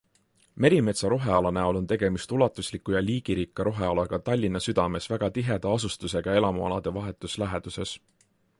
[0.63, 6.97] Merimetsa roheala näol on tegemist ulatusliku ja liigirikka rohealaga Tallinna südames, väga tiheda asustusega elamualade
[7.01, 7.95] vahetus läheduses.